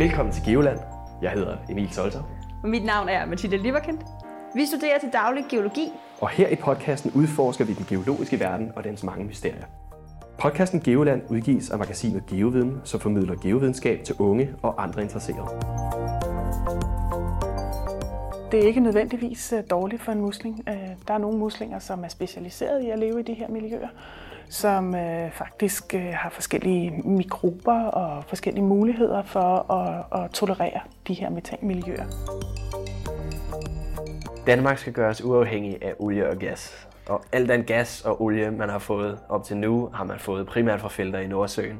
[0.00, 0.78] Velkommen til Geoland.
[1.22, 2.22] Jeg hedder Emil Solter.
[2.62, 3.98] Og mit navn er Mathilde Liverkind.
[4.54, 5.92] Vi studerer til daglig geologi.
[6.20, 9.64] Og her i podcasten udforsker vi den geologiske verden og dens mange mysterier.
[10.38, 15.48] Podcasten Geoland udgives af magasinet Geoviden, som formidler geovidenskab til unge og andre interesserede.
[18.52, 20.64] Det er ikke nødvendigvis øh, dårligt for en musling.
[20.68, 20.74] Øh,
[21.08, 23.88] Der er nogle muslinger, som er specialiseret i at leve i de her miljøer,
[24.50, 31.14] som øh, faktisk øh, har forskellige mikrober og forskellige muligheder for at, at tolerere de
[31.14, 32.04] her metanmiljøer.
[34.46, 36.88] Danmark skal gøres uafhængig af olie og gas.
[37.06, 40.46] Og al den gas og olie, man har fået op til nu, har man fået
[40.46, 41.78] primært fra felter i Nordsøen.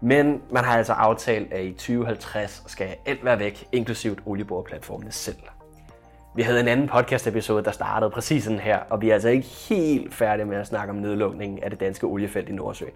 [0.00, 5.36] Men man har altså aftalt, at i 2050 skal alt være væk, inklusivt olieboreplatformene selv.
[6.38, 9.46] Vi havde en anden podcast-episode, der startede præcis sådan her, og vi er altså ikke
[9.48, 12.92] helt færdige med at snakke om nedlukningen af det danske oliefelt i Nordsøen.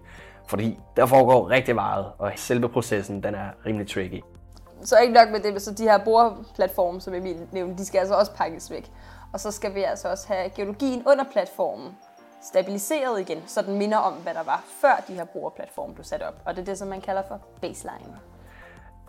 [0.47, 4.23] Fordi der foregår rigtig meget, og selve processen den er rimelig tricky.
[4.83, 8.15] Så ikke nok med det, så de her boreplatforme, som Emil nævnte, de skal altså
[8.15, 8.91] også pakkes væk.
[9.33, 11.97] Og så skal vi altså også have geologien under platformen
[12.41, 16.21] stabiliseret igen, så den minder om, hvad der var før de her boreplatforme blev sat
[16.21, 16.35] op.
[16.45, 18.15] Og det er det, som man kalder for baseline.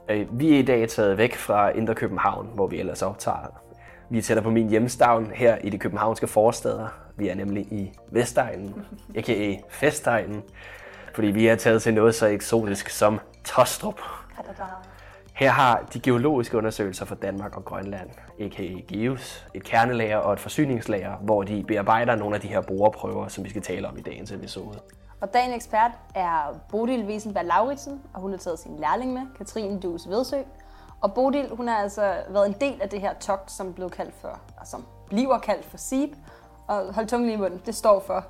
[0.08, 3.63] Øh, Vi er i dag taget væk fra Indre København, hvor vi ellers optager.
[4.14, 6.88] Vi er tættere på min hjemstavn her i de københavnske forsteder.
[7.16, 8.74] Vi er nemlig i Vestegnen,
[9.16, 9.56] a.k.a.
[9.68, 10.42] Festegnen,
[11.14, 14.00] fordi vi er taget til noget så eksotisk som Tostrup.
[15.32, 18.94] Her har de geologiske undersøgelser for Danmark og Grønland, a.k.a.
[18.94, 23.44] GEOS, et kernelager og et forsyningslager, hvor de bearbejder nogle af de her boreprøver, som
[23.44, 24.78] vi skal tale om i dagens episode.
[25.20, 29.80] Og dagens ekspert er Bodil Wiesenberg Lauritsen, og hun har taget sin lærling med, Katrine
[29.80, 30.36] Dus Vedsø.
[31.04, 34.14] Og Bodil, hun har altså været en del af det her togt, som blev kaldt
[34.20, 34.28] for,
[34.60, 36.10] og som bliver kaldt for SEEB.
[36.68, 38.24] Og hold tungen lige i munden, det står for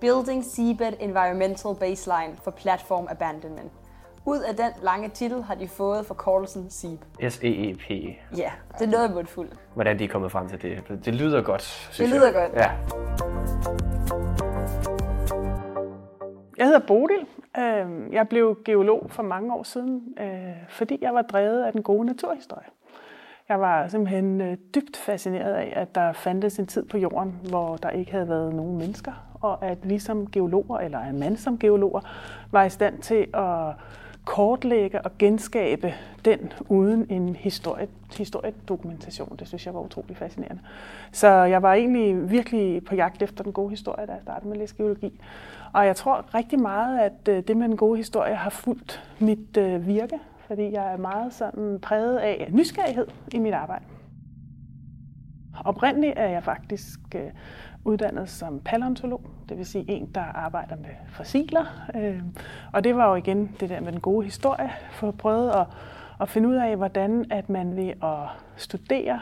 [0.00, 3.72] Building Seabed Environmental Baseline for Platform Abandonment.
[4.24, 7.04] Ud af den lange titel har de fået forkortelsen SEEB.
[7.30, 7.90] S-E-E-P.
[8.36, 9.52] Ja, det er noget mundfuldt.
[9.74, 11.04] Hvordan de er kommet frem til det.
[11.04, 12.34] Det lyder godt, synes Det lyder jeg.
[12.34, 12.52] godt.
[12.52, 12.70] Ja.
[16.58, 17.26] Jeg hedder Bodil.
[17.58, 21.82] Øh, Jeg blev geolog for mange år siden, øh, fordi jeg var drevet af den
[21.82, 22.66] gode naturhistorie.
[23.48, 27.76] Jeg var simpelthen øh, dybt fascineret af, at der fandtes en tid på jorden, hvor
[27.76, 31.58] der ikke havde været nogen mennesker, og at vi som geologer, eller en mand som
[31.58, 32.00] geologer,
[32.52, 33.74] var i stand til at
[34.24, 35.94] kortlægge og genskabe
[36.24, 37.88] den uden en historie,
[38.18, 39.36] historiedokumentation.
[39.38, 40.62] Det synes jeg var utrolig fascinerende.
[41.12, 44.56] Så jeg var egentlig virkelig på jagt efter den gode historie, da jeg startede med
[44.56, 45.20] at læse geologi.
[45.72, 49.56] Og jeg tror rigtig meget, at øh, det med den gode historie har fulgt mit
[49.56, 53.84] øh, virke, fordi jeg er meget sådan præget af nysgerrighed i mit arbejde.
[55.64, 57.30] Oprindeligt er jeg faktisk øh,
[57.84, 61.64] uddannet som paleontolog, det vil sige en, der arbejder med fossiler.
[61.94, 62.36] Øhm,
[62.72, 65.66] og det var jo igen det der med den gode historie, for at prøve at,
[66.20, 69.20] at finde ud af, hvordan at man ved at studere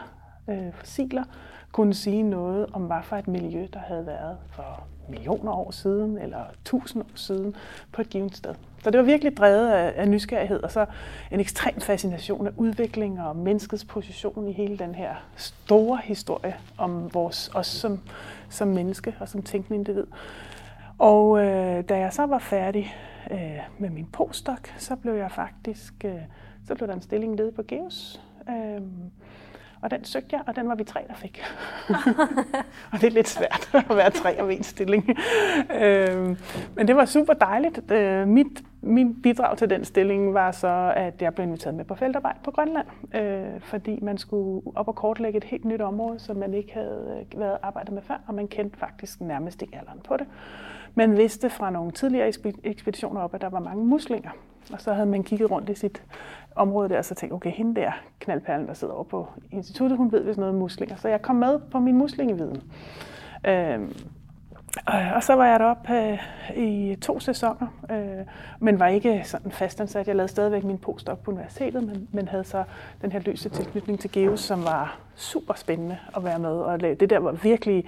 [0.72, 1.24] fossiler
[1.72, 6.18] kunne sige noget om, hvad for et miljø, der havde været for millioner år siden
[6.18, 7.56] eller tusind år siden
[7.92, 8.54] på et givet sted.
[8.82, 10.86] Så det var virkelig drevet af, af nysgerrighed, og så
[11.32, 17.14] en ekstrem fascination af udvikling og menneskets position i hele den her store historie om
[17.14, 18.00] vores, os som,
[18.48, 20.06] som menneske og som tænkende individ.
[20.98, 22.94] Og øh, da jeg så var færdig
[23.30, 26.20] øh, med min postdoc, så blev jeg faktisk, øh,
[26.66, 28.20] så blev der en stilling ledig på GEOS.
[28.48, 28.82] Øh,
[29.82, 31.42] og den søgte jeg, og den var vi tre, der fik.
[32.92, 35.08] og det er lidt svært at være tre om en stilling.
[35.80, 36.36] øh,
[36.74, 37.90] men det var super dejligt.
[37.90, 41.94] Øh, mit, min bidrag til den stilling var så, at jeg blev inviteret med på
[41.94, 46.36] feltarbejde på Grønland, øh, fordi man skulle op og kortlægge et helt nyt område, som
[46.36, 50.00] man ikke havde øh, været arbejdet med før, og man kendte faktisk nærmest ikke alderen
[50.04, 50.26] på det.
[50.94, 52.32] Man vidste fra nogle tidligere
[52.64, 54.30] ekspeditioner op, at der var mange muslinger.
[54.72, 56.02] Og så havde man kigget rundt i sit
[56.56, 60.12] område der, og så tænkte okay, hende der knaldperlen, der sidder over på instituttet, hun
[60.12, 60.96] ved vist noget om muslinger.
[60.96, 62.62] Så jeg kom med på min muslingeviden.
[63.46, 63.92] Øhm,
[64.94, 66.18] øh, og- så var jeg deroppe øh,
[66.56, 68.26] i to sæsoner, øh,
[68.60, 70.06] men var ikke sådan fastansat.
[70.08, 72.64] Jeg lavede stadigvæk min postdoc på universitetet, men, men havde så
[73.02, 76.50] den her løse tilknytning til GEOS, som var super spændende at være med.
[76.50, 76.94] Og lave.
[76.94, 77.84] det der var virkelig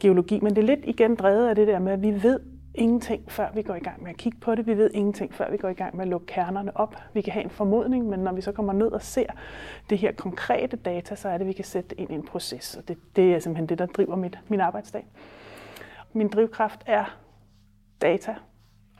[0.00, 2.40] geologi, men det er lidt igen drevet af det der med, at vi ved
[2.74, 4.66] ingenting, før vi går i gang med at kigge på det.
[4.66, 6.96] Vi ved ingenting, før vi går i gang med at lukke kernerne op.
[7.14, 9.26] Vi kan have en formodning, men når vi så kommer ned og ser
[9.90, 12.22] det her konkrete data, så er det, at vi kan sætte det ind i en
[12.22, 12.76] proces.
[12.76, 15.06] Og det, det er simpelthen det, der driver mit, min arbejdsdag.
[16.12, 17.18] Min drivkraft er
[18.00, 18.34] data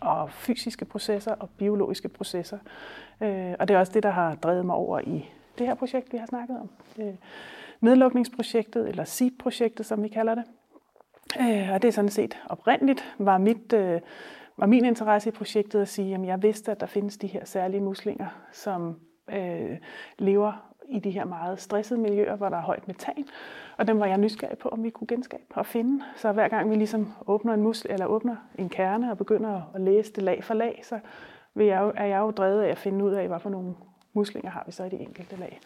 [0.01, 2.59] og fysiske processer og biologiske processer.
[3.21, 5.29] Øh, og det er også det, der har drevet mig over i
[5.59, 6.71] det her projekt, vi har snakket om.
[6.99, 7.15] Øh,
[7.81, 10.45] nedlukningsprojektet, eller SEED-projektet, som vi kalder det.
[11.41, 14.01] Øh, og det er sådan set oprindeligt, var, mit, øh,
[14.57, 17.45] var min interesse i projektet at sige, at jeg vidste, at der findes de her
[17.45, 19.01] særlige muslinger, som
[19.33, 19.79] øh,
[20.19, 23.25] lever i de her meget stressede miljøer, hvor der er højt metan.
[23.77, 26.05] Og dem var jeg nysgerrig på, om vi kunne genskabe og finde.
[26.17, 29.81] Så hver gang vi ligesom åbner en musl, eller åbner en kerne og begynder at
[29.81, 30.99] læse det lag for lag, så
[31.55, 33.75] vil jeg jo, er jeg jo drevet af at finde ud af, hvad for nogle
[34.13, 35.61] muslinger har vi så i de enkelte lag.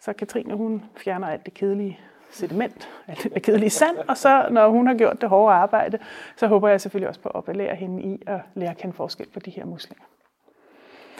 [0.00, 2.00] Så Katrine, hun fjerner alt det kedelige
[2.32, 5.98] sediment, alt det kedelige sand, og så når hun har gjort det hårde arbejde,
[6.36, 9.26] så håber jeg selvfølgelig også på at lære hende i at lære at kende forskel
[9.34, 10.04] på de her muslinger.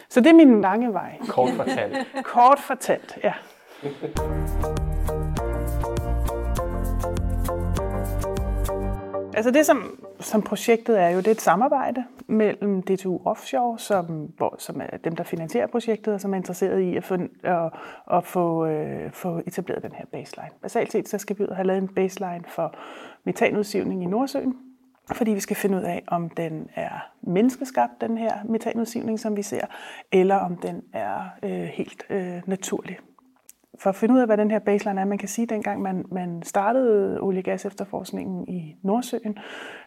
[0.09, 1.19] Så det er min lange vej.
[1.29, 1.97] Kort fortalt.
[2.25, 3.32] Kort fortalt, ja.
[9.34, 14.06] Altså det, som, som projektet er jo, det er et samarbejde mellem DTU Offshore, som,
[14.37, 17.73] hvor, som er dem, der finansierer projektet, og som er interesseret i at få, at,
[18.12, 20.50] at få, øh, få etableret den her baseline.
[20.62, 22.75] Basalt set, så skal vi ud og have lavet en baseline for
[23.25, 24.55] metanudsivning i Nordsøen,
[25.12, 29.43] fordi vi skal finde ud af, om den er menneskeskabt, den her metanudsivning, som vi
[29.43, 29.64] ser,
[30.12, 32.99] eller om den er øh, helt øh, naturlig
[33.79, 35.83] for at finde ud af, hvad den her baseline er, man kan sige, at dengang
[35.83, 39.39] man, man startede oliegas efterforskningen i Nordsøen,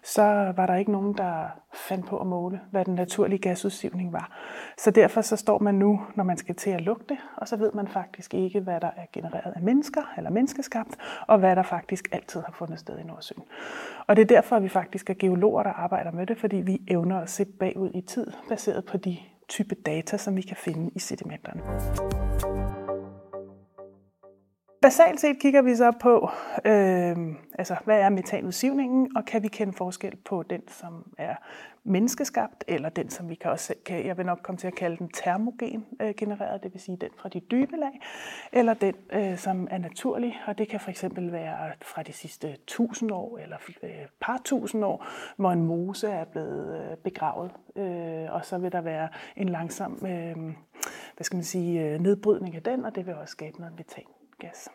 [0.04, 4.38] så var der ikke nogen, der fandt på at måle, hvad den naturlige gasudsivning var.
[4.78, 7.72] Så derfor så står man nu, når man skal til at lugte, og så ved
[7.74, 10.96] man faktisk ikke, hvad der er genereret af mennesker eller menneskeskabt,
[11.28, 13.44] og hvad der faktisk altid har fundet sted i Nordsøen.
[14.08, 16.82] Og det er derfor, at vi faktisk er geologer, der arbejder med det, fordi vi
[16.88, 19.18] evner at se bagud i tid, baseret på de
[19.50, 21.62] type data, som vi kan finde i sedimenterne.
[24.86, 26.30] Basalt set kigger vi så på,
[26.66, 31.36] øh, altså, hvad er metanudsivningen, og kan vi kende forskel på den, som er
[31.84, 34.98] menneskeskabt, eller den, som vi kan også, kan, jeg vil nok komme til at kalde
[34.98, 38.02] den termogen øh, genereret, det vil sige den fra de dybe lag,
[38.54, 42.58] eller den, øh, som er naturlig, og det kan for eksempel være fra de sidste
[42.68, 43.90] tusind år, eller øh,
[44.22, 45.06] par tusind år,
[45.38, 49.94] hvor en mose er blevet øh, begravet, øh, og så vil der være en langsom,
[49.94, 50.36] øh,
[51.16, 54.15] hvad skal man sige, øh, nedbrydning af den, og det vil også skabe noget metan
[54.40, 54.70] gas.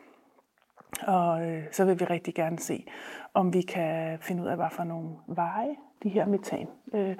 [1.06, 2.86] Og øh, så vil vi rigtig gerne se,
[3.34, 7.16] om vi kan finde ud af, hvad for nogle veje de her metan øh,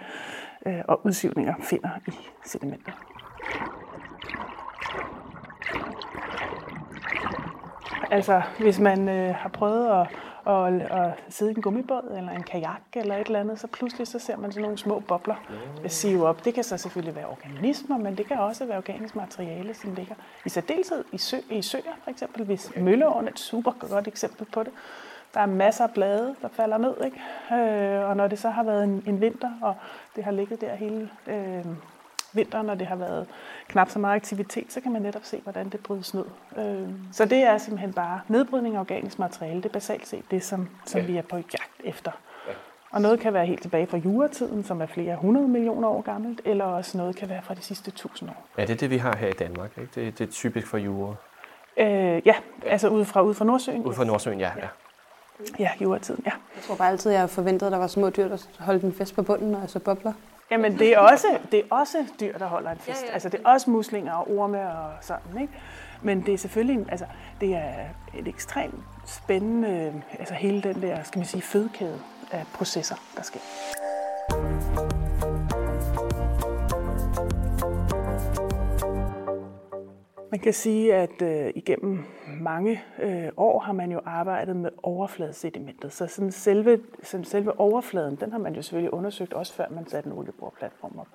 [0.67, 2.13] øh, og udsivninger finder i
[2.45, 2.95] sedimentet.
[8.11, 10.09] Altså, hvis man øh, har prøvet at
[10.45, 14.07] og, og sidde i en gummibåd eller en kajak eller et eller andet, så pludselig
[14.07, 15.35] så ser man sådan nogle små bobler
[15.87, 16.45] sive op.
[16.45, 20.15] Det kan så selvfølgelig være organismer, men det kan også være organisk materiale, som ligger
[20.47, 22.45] i særdeleshed i, sø, i søer, for eksempel.
[22.45, 24.73] Hvis Mølleåen er et super godt eksempel på det.
[25.35, 27.21] Der er masser af blade, der falder ned, ikke?
[27.53, 29.75] Øh, og når det så har været en, en vinter, og
[30.17, 31.65] det har ligget der hele øh,
[32.33, 33.27] vinteren, når det har været
[33.69, 36.25] knap så meget aktivitet, så kan man netop se, hvordan det brydes ned.
[36.59, 39.57] Øh, så det er simpelthen bare nedbrydning af organisk materiale.
[39.57, 41.07] Det er basalt set det, som, som ja.
[41.07, 42.11] vi er på jagt efter.
[42.49, 42.53] Ja.
[42.91, 46.41] Og noget kan være helt tilbage fra juretiden, som er flere hundrede millioner år gammelt,
[46.45, 48.47] eller også noget kan være fra de sidste tusind år.
[48.59, 49.79] Ja, det er det, vi har her i Danmark.
[49.79, 49.91] Ikke?
[49.95, 51.17] Det, det er typisk for jure.
[51.77, 52.35] Øh, ja,
[52.67, 53.83] altså ud fra, ud fra Nordsøen.
[53.85, 54.51] Ud fra Nordsøen, ja.
[54.57, 54.69] ja.
[55.59, 56.33] Ja, juretiden, ja.
[56.57, 59.15] Jeg tror bare altid, jeg forventede, at der var små dyr, der holdt den fest
[59.15, 60.13] på bunden, og så bobler.
[60.51, 63.03] Jamen, det er også, det er også dyr, der holder en fest.
[63.03, 63.13] Ja, ja.
[63.13, 65.53] Altså, det er også muslinger og orme og sådan, ikke?
[66.03, 67.07] Men det er selvfølgelig, altså,
[67.41, 67.73] det er
[68.15, 72.01] et ekstremt spændende, altså hele den der, skal man sige, fødekæde
[72.31, 73.41] af processer, der sker.
[80.31, 82.05] Man kan sige, at øh, igennem
[82.41, 85.93] mange øh, år har man jo arbejdet med overfladesedimentet.
[85.93, 89.89] Så sådan selve, sådan selve overfladen, den har man jo selvfølgelig undersøgt, også før man
[89.89, 91.09] satte en olieboreplatform op.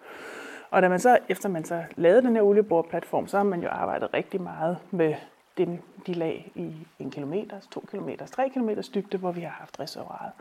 [0.72, 3.69] Og da man så, efter man så lavede den her olieboreplatform, så har man jo
[3.69, 5.15] arbejdet rigtig meget med
[5.57, 9.79] den, de lag i en kilometer, to kilometer, tre kilometer dybde, hvor vi har haft
[9.79, 10.31] reservoiret.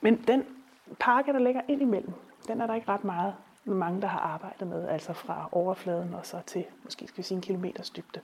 [0.00, 0.44] Men den
[1.00, 2.12] pakke, der ligger ind imellem,
[2.48, 3.34] den er der ikke ret meget
[3.76, 7.36] mange, der har arbejdet med, altså fra overfladen og så til måske skal vi sige
[7.36, 8.20] en kilometers dybde.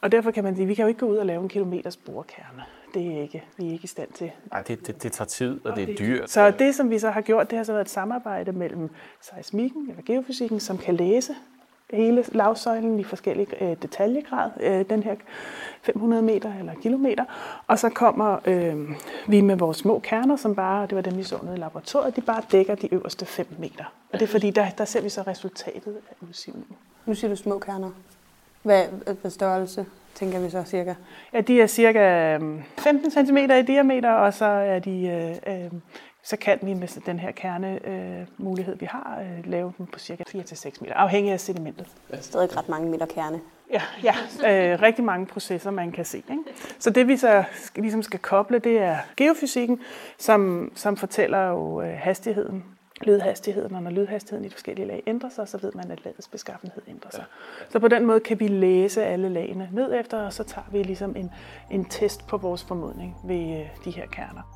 [0.00, 1.48] Og derfor kan man sige, at vi kan jo ikke gå ud og lave en
[1.48, 2.62] kilometers borkerne.
[2.94, 4.30] Det er ikke, vi er ikke i stand til.
[4.50, 6.30] Nej, det, det, det tager tid, og, og det er dyrt.
[6.30, 9.90] Så det, som vi så har gjort, det har så været et samarbejde mellem seismikken,
[9.90, 11.34] eller geofysikken, som kan læse
[11.92, 15.14] hele lavsøjlen i forskellige øh, detaljegrad, øh, den her
[15.82, 17.24] 500 meter eller kilometer.
[17.66, 18.90] Og så kommer øh,
[19.28, 22.16] vi med vores små kerner, som bare, det var dem vi så nede i laboratoriet,
[22.16, 23.84] de bare dækker de øverste 5 meter.
[24.12, 26.76] Og det er fordi, der, der ser vi så resultatet af udsivningen.
[27.06, 27.90] Nu siger du små kerner.
[28.62, 28.84] Hvad,
[29.20, 30.94] hvad størrelse tænker vi så cirka?
[31.32, 32.36] Ja, de er cirka
[32.78, 35.06] 15 øh, cm i diameter, og så er de
[35.46, 35.70] øh, øh,
[36.26, 39.98] så kan vi med den her kernemulighed, øh, mulighed, vi har, øh, lave dem på
[39.98, 41.86] cirka 4-6 meter, afhængig af sedimentet.
[42.10, 43.40] Det er stadig ret mange meter kerne.
[43.72, 44.14] Ja, ja
[44.72, 46.18] øh, rigtig mange processer, man kan se.
[46.18, 46.42] Ikke?
[46.78, 47.44] Så det vi så
[47.76, 49.80] ligesom skal koble, det er geofysikken,
[50.18, 52.64] som, som fortæller jo øh, hastigheden
[53.00, 56.28] lydhastigheden, og når lydhastigheden i de forskellige lag ændrer sig, så ved man, at lagets
[56.28, 57.24] beskaffenhed ændrer sig.
[57.68, 60.82] Så på den måde kan vi læse alle lagene ned efter, og så tager vi
[60.82, 61.30] ligesom en,
[61.70, 64.55] en test på vores formodning ved øh, de her kerner.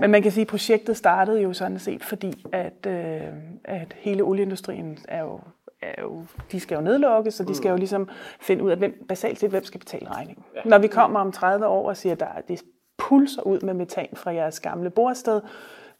[0.00, 3.22] Men man kan sige, at projektet startede jo sådan set, fordi at, øh,
[3.64, 5.40] at hele olieindustrien er jo,
[5.82, 8.08] er jo, de skal jo nedlukkes, så de skal jo ligesom
[8.40, 10.44] finde ud af, hvem, basalt set, hvem skal betale regningen.
[10.54, 10.60] Ja.
[10.64, 12.62] Når vi kommer om 30 år og siger, at der, det
[12.98, 15.40] pulser ud med metan fra jeres gamle borsted,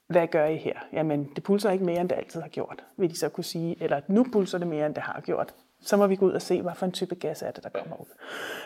[0.08, 0.74] hvad gør I her?
[0.92, 3.76] Jamen, det pulser ikke mere, end det altid har gjort, vil de så kunne sige.
[3.82, 5.54] Eller nu pulser det mere, end det har gjort.
[5.80, 7.68] Så må vi gå ud og se, hvad for en type gas er det, der
[7.68, 8.06] kommer ud.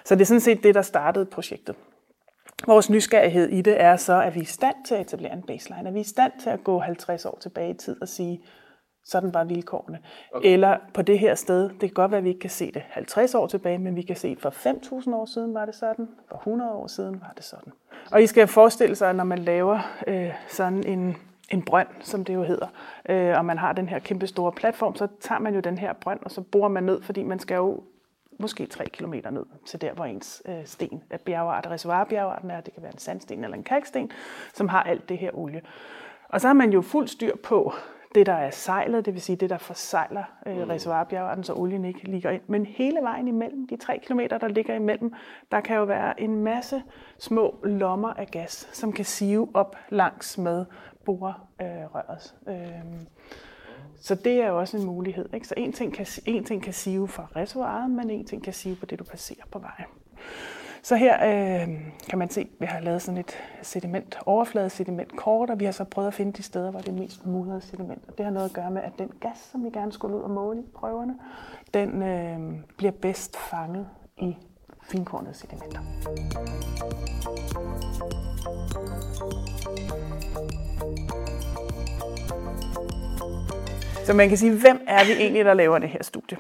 [0.05, 1.77] Så det er sådan set det, der startede projektet.
[2.67, 5.43] Vores nysgerrighed i det er så, at vi er i stand til at etablere en
[5.43, 8.09] baseline, at vi er i stand til at gå 50 år tilbage i tid og
[8.09, 8.41] sige,
[9.05, 9.99] sådan var vilkårene.
[10.33, 10.53] Okay.
[10.53, 12.83] Eller på det her sted, det kan godt være, at vi ikke kan se det
[12.89, 16.09] 50 år tilbage, men vi kan se, at for 5.000 år siden var det sådan,
[16.29, 17.73] for 100 år siden var det sådan.
[18.13, 21.17] Og I skal forestille sig, at når man laver øh, sådan en,
[21.51, 22.67] en brønd, som det jo hedder,
[23.09, 25.93] øh, og man har den her kæmpe store platform, så tager man jo den her
[25.93, 27.83] brønd, og så borer man ned, fordi man skal jo
[28.39, 32.61] måske 3 km ned til der, hvor ens øh, sten af bjergart, reservoirbjergarten er.
[32.61, 34.11] Det kan være en sandsten eller en kalksten,
[34.53, 35.63] som har alt det her olie.
[36.29, 37.75] Og så har man jo fuld styr på
[38.15, 40.63] det, der er sejlet, det vil sige det, der forsejler øh, mm.
[40.63, 42.43] reservoirbjergarten, så olien ikke ligger ind.
[42.47, 45.15] Men hele vejen imellem, de 3 km, der ligger imellem,
[45.53, 46.83] der kan jo være en masse
[47.19, 50.65] små lommer af gas, som kan sive op langs med
[51.05, 52.35] borerøret.
[52.49, 52.55] Øh,
[54.05, 55.29] så det er jo også en mulighed.
[55.35, 55.49] Ikke?
[55.49, 58.77] Så en ting, kan, en ting kan sive fra reservoiret, men en ting kan sive
[58.77, 59.89] på det, du passerer på vejen.
[60.83, 61.69] Så her øh,
[62.09, 63.33] kan man se, at vi har lavet sådan et
[63.63, 66.89] sediment, overflade sediment kort, og vi har så prøvet at finde de steder, hvor det
[66.89, 68.03] er mest mudret sediment.
[68.09, 70.23] Og det har noget at gøre med, at den gas, som vi gerne skulle ud
[70.23, 71.15] og måle i prøverne,
[71.75, 74.37] den øh, bliver bedst fanget i
[74.83, 75.81] finkornede sedimenter.
[84.05, 86.39] Så man kan sige, hvem er vi egentlig, der laver det her studie?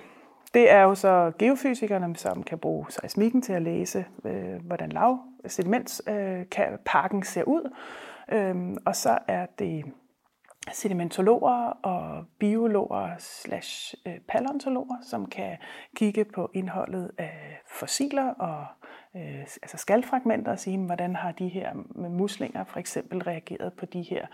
[0.54, 5.18] Det er jo så geofysikerne, som kan bruge seismikken til at læse, øh, hvordan lav
[5.46, 7.74] sedimentsparken øh, ser ud.
[8.32, 9.84] Øhm, og så er det
[10.72, 15.56] sedimentologer og biologer slash øh, paleontologer, som kan
[15.96, 18.66] kigge på indholdet af fossiler og
[19.16, 24.02] øh, altså skalfragmenter og sige, hvordan har de her muslinger for eksempel reageret på de
[24.02, 24.26] her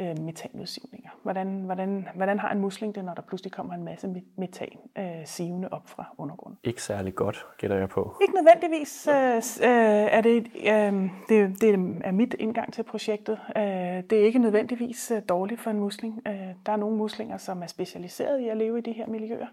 [0.00, 1.10] øh, metanudsivninger.
[1.22, 5.04] Hvordan, hvordan, hvordan har en musling det, når der pludselig kommer en masse metan øh,
[5.24, 6.58] sivende op fra undergrunden?
[6.64, 8.16] Ikke særlig godt, gætter jeg på.
[8.22, 9.08] Ikke nødvendigvis.
[9.08, 13.38] Øh, øh, er det, øh, det, det er mit indgang til projektet.
[13.56, 13.62] Øh,
[14.10, 16.22] det er ikke nødvendigvis øh, dårligt for en musling.
[16.26, 16.32] Øh,
[16.66, 19.46] der er nogle muslinger, som er specialiseret i at leve i de her miljøer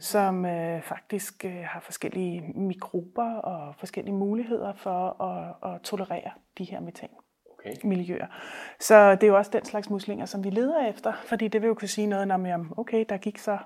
[0.00, 6.64] som øh, faktisk øh, har forskellige mikrober og forskellige muligheder for at, at tolerere de
[6.64, 8.26] her metanmiljøer.
[8.26, 8.34] Okay.
[8.80, 11.68] Så det er jo også den slags muslinger, som vi leder efter, fordi det vil
[11.68, 13.58] jo kunne sige noget om, okay, der gik så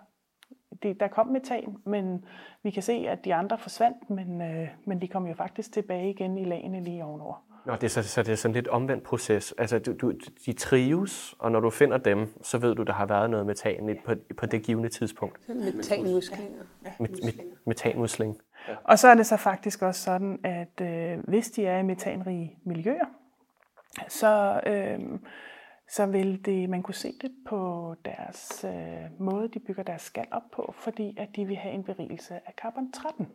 [0.82, 2.24] det, der kom metan, men
[2.62, 6.10] vi kan se, at de andre forsvandt, men, øh, men de kom jo faktisk tilbage
[6.10, 7.53] igen i lagene lige ovenover.
[7.66, 9.54] Nå, det er så, så det er sådan lidt omvendt proces.
[9.58, 10.12] Altså, du, du,
[10.46, 13.88] de trives, og når du finder dem, så ved du, der har været noget metan
[13.88, 13.94] ja.
[14.04, 15.48] på, på det givende tidspunkt.
[15.48, 16.64] Metanmuslinger.
[16.84, 16.90] Ja.
[17.00, 18.38] Met, met, metanmusling.
[18.68, 18.74] Ja.
[18.84, 22.58] Og så er det så faktisk også sådan, at øh, hvis de er i metanrige
[22.64, 23.06] miljøer,
[24.08, 25.00] så, øh,
[25.88, 30.26] så vil det, man kunne se det på deres øh, måde, de bygger deres skal
[30.30, 33.28] op på, fordi at de vil have en berigelse af carbon 13.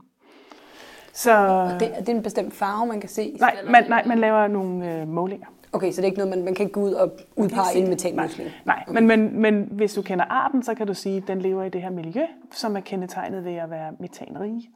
[1.13, 3.37] Så, og det, er det en bestemt farve, man kan se?
[3.39, 5.47] Nej, man, nej, man laver nogle øh, målinger.
[5.71, 7.89] Okay, så det er ikke noget, man, man kan ikke gå ud og udpege en
[7.89, 8.49] metanmusling?
[8.65, 9.01] Nej, nej.
[9.01, 11.69] Men, men, men hvis du kender arten, så kan du sige, at den lever i
[11.69, 14.69] det her miljø, som er kendetegnet ved at være metanrige.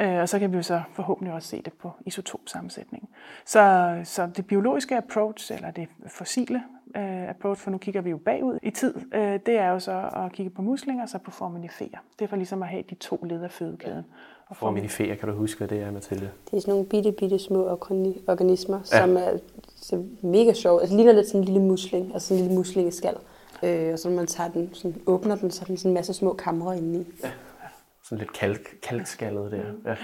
[0.00, 3.08] Øh, og så kan vi jo så forhåbentlig også se det på isotopsammensætning.
[3.44, 6.62] Så, så det biologiske approach, eller det fossile
[6.96, 10.10] uh, approach, for nu kigger vi jo bagud i tid, uh, det er jo så
[10.16, 11.98] at kigge på muslinger og så på foraminiferer.
[12.18, 14.04] Det er for ligesom at have de to led af fødekæden.
[14.48, 16.30] Og foraminiferer, kan du huske, hvad det er, Mathilde?
[16.50, 17.68] Det er sådan nogle bitte, bitte små
[18.28, 19.00] organismer, ja.
[19.00, 19.38] som er
[19.76, 20.80] så mega sjove.
[20.80, 23.16] Altså ligner lidt sådan en lille musling, altså en lille muslingeskal.
[23.62, 25.94] Øh, og så når man tager den, sådan, åbner den, så er den sådan en
[25.94, 27.06] masse små kamre indeni.
[27.24, 27.30] Ja.
[28.04, 29.90] Sådan lidt kalk, kalkskallet der.
[29.90, 29.96] Ja.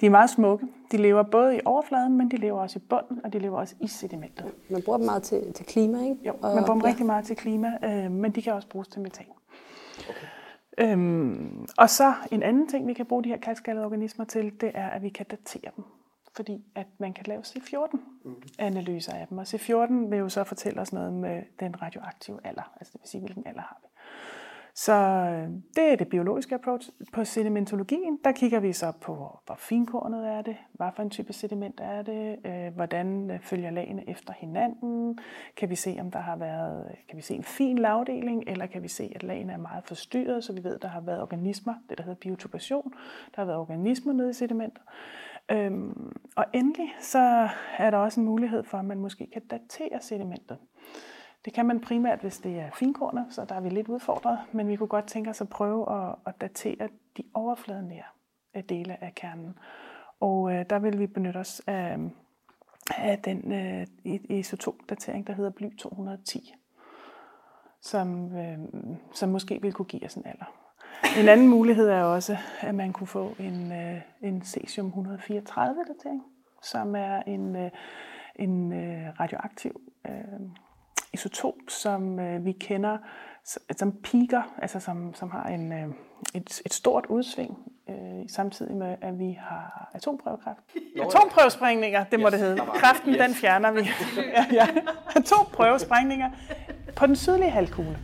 [0.00, 0.66] De er meget smukke.
[0.92, 3.74] De lever både i overfladen, men de lever også i bunden, og de lever også
[3.80, 4.44] i sedimentet.
[4.68, 6.16] Man bruger dem meget til, til klima, ikke?
[6.26, 6.88] Jo, og, man bruger dem ja.
[6.88, 9.26] rigtig meget til klima, øh, men de kan også bruges til metan.
[9.98, 10.26] Okay.
[10.78, 14.70] Øhm, og så en anden ting, vi kan bruge de her kalkskallede organismer til, det
[14.74, 15.84] er, at vi kan datere dem.
[16.36, 19.38] Fordi at man kan lave C14-analyser af dem.
[19.38, 23.08] Og C14 vil jo så fortælle os noget med den radioaktive alder, altså det vil
[23.08, 23.88] sige, hvilken alder har vi.
[24.78, 26.90] Så øh, det er det biologiske approach.
[27.12, 31.32] På sedimentologien, der kigger vi så på, hvor finkornet er det, hvad for en type
[31.32, 35.18] sediment er det, øh, hvordan følger lagene efter hinanden,
[35.56, 38.82] kan vi se, om der har været kan vi se en fin lavdeling, eller kan
[38.82, 41.74] vi se, at lagene er meget forstyrret, så vi ved, at der har været organismer,
[41.88, 42.92] det der hedder biotopation,
[43.34, 44.82] der har været organismer nede i sedimentet.
[45.50, 50.00] Øhm, og endelig så er der også en mulighed for, at man måske kan datere
[50.00, 50.58] sedimentet.
[51.46, 54.68] Det kan man primært, hvis det er finkornet, så der er vi lidt udfordret, men
[54.68, 58.04] vi kunne godt tænke os at prøve at, at datere de overfladenære
[58.56, 59.58] øh, dele af kernen.
[60.20, 61.98] Og øh, der vil vi benytte os af,
[62.96, 63.86] af den øh,
[64.30, 66.54] isotopdatering, der hedder bly 210,
[67.82, 68.58] som, øh,
[69.12, 70.52] som måske vil kunne give os en alder.
[71.22, 76.22] En anden mulighed er også, at man kunne få en, øh, en cesium 134 datering,
[76.62, 77.70] som er en, øh,
[78.34, 80.50] en øh, radioaktiv øh,
[81.12, 82.98] isotop, som øh, vi kender,
[83.76, 85.88] som piker, altså som, som har en, øh,
[86.34, 87.58] et, et stort udsving,
[87.88, 90.58] øh, samtidig med, at vi har atomprøvekræft.
[91.02, 92.60] Atomprøvesprængninger, det må yes, det hedde.
[92.74, 93.20] Kræften, yes.
[93.20, 93.80] den fjerner vi.
[94.36, 94.66] ja, ja.
[95.16, 96.30] Atomprøvesprængninger
[96.96, 97.98] på den sydlige halvkugle.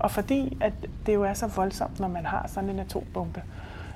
[0.00, 0.72] Og fordi at
[1.06, 3.42] det jo er så voldsomt, når man har sådan en atombombe,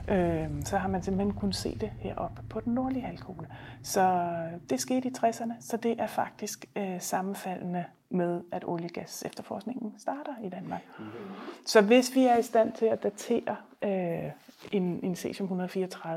[0.08, 3.48] øh, så har man simpelthen kunnet se det heroppe på den nordlige halvkugle.
[3.82, 4.34] Så
[4.70, 9.94] det skete i 60'erne, så det er faktisk øh, sammenfaldende med, at olie- gas efterforskningen
[9.98, 10.82] starter i Danmark.
[10.98, 11.12] Mm-hmm.
[11.66, 14.30] Så hvis vi er i stand til at datere øh,
[14.72, 16.08] en, en cesium-134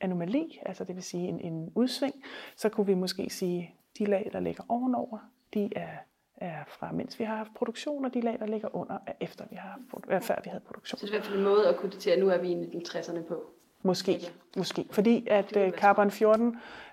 [0.00, 2.14] anomali, altså det vil sige en, en udsving,
[2.56, 5.18] så kunne vi måske sige, de lag, der ligger ovenover,
[5.54, 5.88] de er
[6.36, 9.44] er fra mens vi har haft produktion, og de lag, der ligger under, er efter
[9.50, 10.98] vi har haft, er før vi havde produktion.
[10.98, 12.84] Så det er i hvert fald en måde at kunne datere, nu er vi i
[12.88, 13.44] 60'erne på.
[13.82, 14.28] Måske, ja.
[14.56, 14.86] måske.
[14.90, 16.46] Fordi at uh, carbon 14,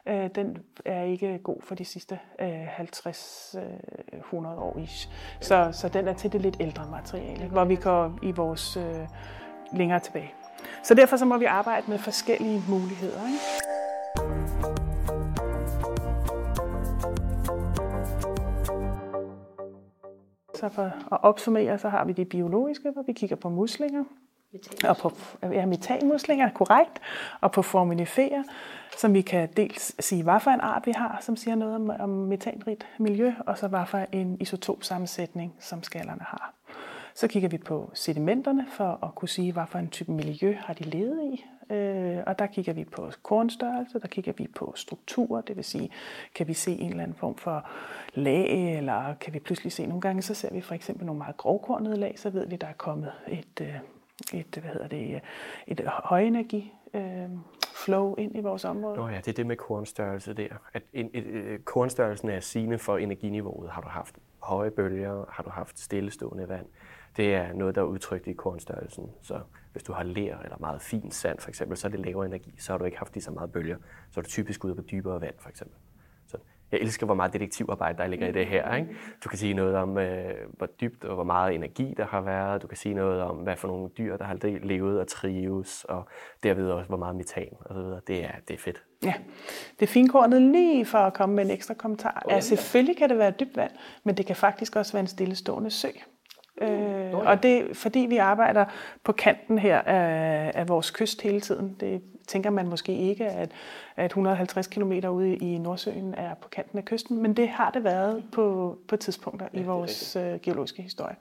[0.05, 3.57] uh, den er ikke god for de sidste uh, 50-100
[4.31, 4.79] uh, år.
[4.83, 5.09] Ish.
[5.41, 8.83] Så, så den er til det lidt ældre materiale, hvor vi går i vores uh,
[9.77, 10.33] længere tilbage.
[10.83, 13.27] Så derfor så må vi arbejde med forskellige muligheder.
[13.27, 13.72] Ikke?
[20.63, 24.03] Så for at opsummere, så har vi de biologiske, hvor vi kigger på muslinger,
[24.87, 26.99] og på ja, metanmuslinger, korrekt,
[27.41, 28.43] og på foraminiferer,
[28.97, 31.89] som vi kan dels sige, hvad for en art vi har, som siger noget om,
[31.99, 36.53] om metanrigt miljø, og så hvad for en isotopsammensætning, som skallerne har.
[37.15, 40.73] Så kigger vi på sedimenterne for at kunne sige, hvad for en type miljø har
[40.73, 41.45] de levet i.
[41.69, 45.89] Øh, og der kigger vi på kornstørrelse, der kigger vi på struktur, det vil sige,
[46.35, 47.69] kan vi se en eller anden form for
[48.13, 51.37] lag, eller kan vi pludselig se nogle gange, så ser vi for eksempel nogle meget
[51.37, 53.75] grovkornede lag, så ved vi, der er kommet et, øh,
[54.39, 55.21] et hvad hedder det,
[55.67, 57.29] et højenergi øh,
[57.75, 58.95] flow ind i vores område.
[58.95, 60.49] Nå ja, det er det med kornstørrelse der.
[60.73, 63.69] At en, et, et, kornstørrelsen er sigende for energiniveauet.
[63.69, 66.65] Har du haft høje bølger, har du haft stillestående vand,
[67.17, 69.11] det er noget, der er udtrykt i kornstørrelsen.
[69.21, 69.39] Så
[69.73, 72.55] hvis du har ler eller meget fin sand for eksempel, så er det lavere energi,
[72.59, 73.77] så har du ikke haft lige så meget bølger.
[74.11, 75.77] Så er du typisk ude på dybere vand for eksempel.
[76.27, 76.37] Så
[76.71, 78.75] jeg elsker, hvor meget detektivarbejde der ligger i det her.
[78.75, 78.95] Ikke?
[79.23, 82.61] Du kan sige noget om, øh, hvor dybt og hvor meget energi der har været.
[82.61, 86.07] Du kan sige noget om, hvad for nogle dyr, der har levet og trives, og
[86.43, 88.01] derved også, hvor meget metan og så videre.
[88.07, 88.83] Det er, det er fedt.
[89.03, 89.13] Ja,
[89.79, 92.23] det finkornet lige for at komme med en ekstra kommentar.
[92.25, 93.71] Oh, ja, selvfølgelig kan det være dybt vand,
[94.03, 95.87] men det kan faktisk også være en stillestående sø.
[96.61, 98.65] Øh, og det fordi vi arbejder
[99.03, 101.75] på kanten her af, af vores kyst hele tiden.
[101.79, 103.51] Det tænker man måske ikke, at,
[103.95, 107.83] at 150 km ude i Nordsøen er på kanten af kysten, men det har det
[107.83, 111.15] været på, på tidspunkter ja, i vores øh, geologiske historie.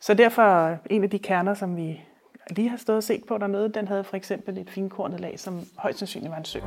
[0.00, 2.00] Så derfor en af de kerner, som vi
[2.50, 5.60] lige har stået og set på dernede, den havde for eksempel et finkornet lag, som
[5.76, 6.58] højst sandsynligt var en sø.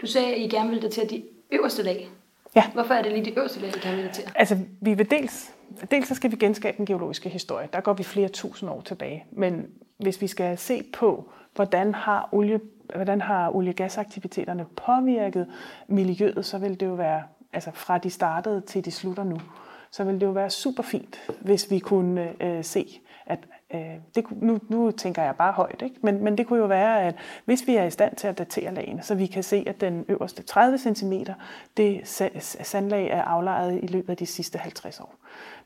[0.00, 2.08] Du sagde, at I gerne ville datere de øverste lag.
[2.56, 2.70] Ja.
[2.72, 4.10] Hvorfor er det lige de øverste lag, vi gerne vil?
[4.34, 5.52] Altså, vi vil dels,
[5.90, 7.68] dels så skal vi genskabe den geologiske historie.
[7.72, 9.24] Der går vi flere tusind år tilbage.
[9.32, 9.66] Men
[9.98, 12.60] hvis vi skal se på, hvordan har olie
[12.94, 15.46] hvordan har olie-gasaktiviteterne påvirket
[15.88, 19.40] miljøet, så vil det jo være, altså fra de startede til de slutter nu,
[19.90, 23.38] så vil det jo være super fint, hvis vi kunne øh, se, at
[23.74, 23.80] Øh,
[24.14, 25.96] det, nu, nu tænker jeg bare højt, ikke?
[26.02, 28.74] Men, men det kunne jo være, at hvis vi er i stand til at datere
[28.74, 31.12] lagene, så vi kan se, at den øverste 30 cm,
[31.76, 32.00] det
[32.40, 35.14] sandlag er aflejret i løbet af de sidste 50 år.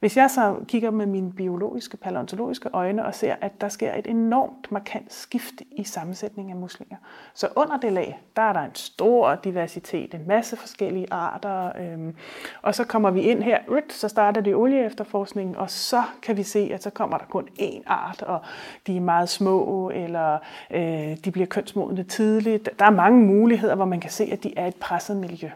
[0.00, 4.06] Hvis jeg så kigger med mine biologiske, paleontologiske øjne og ser, at der sker et
[4.06, 6.96] enormt markant skift i sammensætningen af muslinger.
[7.34, 11.72] Så under det lag, der er der en stor diversitet, en masse forskellige arter.
[11.80, 12.14] Øhm,
[12.62, 13.58] og så kommer vi ind her,
[13.88, 17.82] så starter det olieefterforskningen, og så kan vi se, at så kommer der kun én
[17.86, 18.40] art, og
[18.86, 20.38] de er meget små, eller
[20.70, 22.68] øh, de bliver kønsmodne tidligt.
[22.78, 25.50] Der er mange muligheder, hvor man kan se, at de er et presset miljø.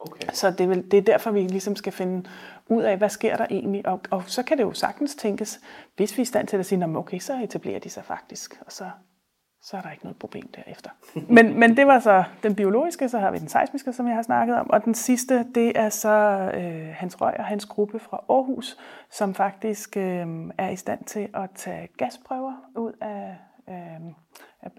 [0.00, 0.28] Okay.
[0.32, 2.28] Så det er, vel, det er derfor, vi ligesom skal finde
[2.72, 3.86] ud af, hvad sker der egentlig?
[3.86, 5.60] Og, og så kan det jo sagtens tænkes,
[5.96, 8.72] hvis vi er i stand til at sige, okay, så etablerer de sig faktisk, og
[8.72, 8.90] så,
[9.62, 10.90] så er der ikke noget problem derefter.
[11.36, 14.22] men, men det var så den biologiske, så har vi den seismiske, som jeg har
[14.22, 18.24] snakket om, og den sidste, det er så øh, Hans Røg og hans gruppe fra
[18.28, 18.78] Aarhus,
[19.10, 20.26] som faktisk øh,
[20.58, 23.36] er i stand til at tage gasprøver ud af,
[23.68, 24.12] øh,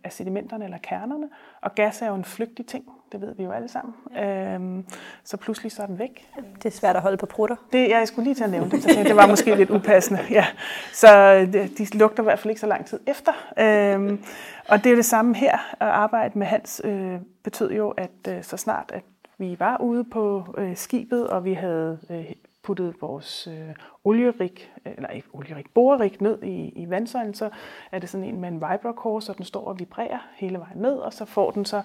[0.03, 1.29] af sedimenterne eller kernerne.
[1.61, 3.95] Og gas er jo en flygtig ting, det ved vi jo alle sammen.
[4.15, 4.53] Ja.
[4.53, 4.85] Øhm,
[5.23, 6.29] så pludselig så er den væk.
[6.55, 7.55] Det er svært at holde på prutter.
[7.73, 10.21] Det, ja, jeg skulle lige til at nævne det, så det var måske lidt upassende.
[10.29, 10.45] Ja.
[10.93, 11.35] Så
[11.77, 13.31] de lugter i hvert fald ikke så lang tid efter.
[13.59, 14.23] Øhm,
[14.67, 15.57] og det er det samme her.
[15.79, 19.03] At arbejde med Hans øh, betød jo, at øh, så snart at
[19.37, 22.25] vi var ude på øh, skibet, og vi havde øh,
[22.63, 27.49] puttet vores øh, olierig, eller ikke olierig, borerig ned i, i vandsøjlen, så
[27.91, 30.95] er det sådan en med en vibrocore, så den står og vibrerer hele vejen ned,
[30.95, 31.81] og så får den så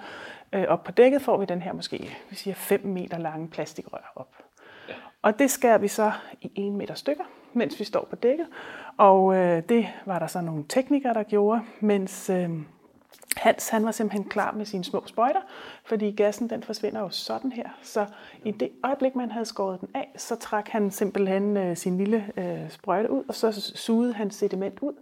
[0.52, 4.12] øh, op på dækket, får vi den her måske, vi siger 5 meter lange plastikrør
[4.16, 4.36] op.
[4.88, 4.94] Ja.
[5.22, 8.46] Og det skærer vi så i 1 meter stykker, mens vi står på dækket,
[8.96, 12.30] og øh, det var der så nogle teknikere, der gjorde, mens...
[12.30, 12.50] Øh,
[13.36, 15.40] Hans han var simpelthen klar med sine små sprøjter,
[15.84, 17.68] fordi gassen den forsvinder jo sådan her.
[17.82, 18.06] Så
[18.44, 22.32] i det øjeblik, man havde skåret den af, så trak han simpelthen øh, sin lille
[22.36, 24.92] øh, sprøjte ud, og så sugede han sediment ud.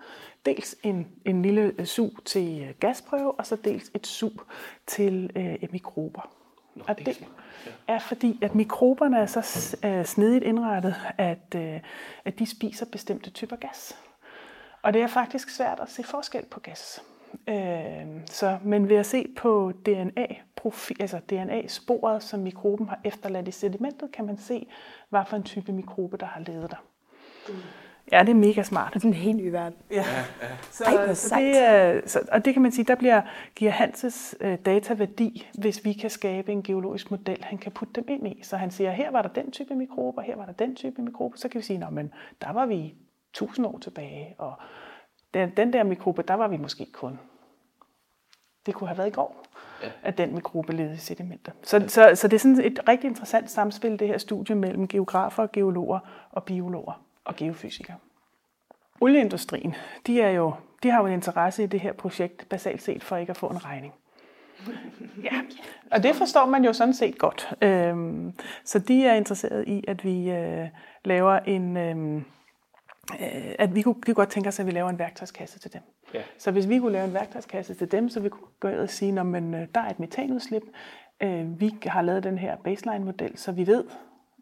[0.47, 4.33] Dels en, en lille øh, sug til øh, gasprøve, og så dels et sug
[4.87, 6.31] til øh, mikrober.
[6.75, 7.27] Nå, og det
[7.89, 11.81] er fordi, at mikroberne er så øh, snedigt indrettet, at, øh,
[12.25, 13.97] at de spiser bestemte typer gas.
[14.83, 17.03] Og det er faktisk svært at se forskel på gas.
[17.49, 23.49] Øh, så, men ved at se på DNA, profil, altså DNA-sporet, som mikroben har efterladt
[23.49, 24.67] i sedimentet, kan man se,
[25.09, 26.85] hvad for en type mikrobe, der har levet der.
[27.49, 27.55] Mm.
[28.13, 28.95] Ja, det er mega smart.
[28.95, 29.79] Det er en helt ny verden.
[29.91, 29.97] Ja.
[29.97, 30.03] ja,
[30.43, 30.49] ja.
[30.71, 33.23] Så, Ej, så det, så, og det kan man sige, der bliver,
[33.57, 38.01] giver Hanses øh, data værdi, hvis vi kan skabe en geologisk model, han kan putte
[38.01, 38.41] dem ind i.
[38.43, 41.37] Så han siger, her var der den type mikrober, her var der den type mikrober.
[41.37, 42.95] Så kan vi sige, men der var vi
[43.33, 44.55] tusind år tilbage, og
[45.37, 47.19] den, den der mikrobe, der var vi måske kun.
[48.67, 49.43] Det kunne have været i går,
[49.83, 49.89] ja.
[50.03, 51.53] at den mikrobe levede i sedimenter.
[51.63, 51.89] Så, ja.
[51.89, 55.99] så, så det er sådan et rigtig interessant samspil, det her studie mellem geografer, geologer
[56.33, 57.97] og biologer og geofysikere.
[59.01, 59.75] Olieindustrien,
[60.07, 63.17] de, er jo, de har jo en interesse i det her projekt, basalt set for
[63.17, 63.95] ikke at få en regning.
[65.23, 65.41] Ja,
[65.91, 67.55] og det forstår man jo sådan set godt.
[67.63, 68.33] Øhm,
[68.65, 70.69] så de er interesseret i, at vi øh,
[71.05, 72.23] laver en, øhm, øh,
[73.59, 75.83] at vi kunne, de kunne godt tænke os, at vi laver en værktøjskasse til dem.
[76.15, 76.23] Ja.
[76.39, 78.91] Så hvis vi kunne lave en værktøjskasse til dem, så vi kunne gå ud og
[78.91, 80.63] sige, at øh, der er et metanudslip.
[81.23, 83.85] Øh, vi har lavet den her baseline-model, så vi ved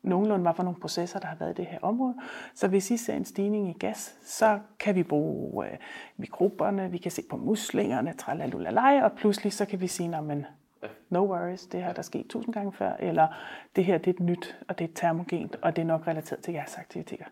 [0.02, 2.14] nogenlunde, hvad for nogle processer, der har været i det her område.
[2.54, 5.76] Så hvis I ser en stigning i gas, så kan vi bruge øh,
[6.16, 10.24] mikroberne, vi kan se på muslingerne, tralalullalej, og pludselig så kan vi sige, at
[11.10, 13.28] no worries, det her der er sket tusind gange før, eller
[13.76, 16.42] det her det er et nyt, og det er termogent, og det er nok relateret
[16.42, 17.24] til jeres aktiviteter.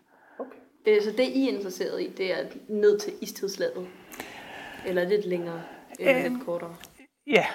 [0.85, 3.87] Øh, så det, I er interesseret i, det er ned til istidslaget?
[4.85, 5.61] Eller lidt længere,
[5.99, 6.75] eller øh, lidt kortere?
[7.27, 7.45] Ja.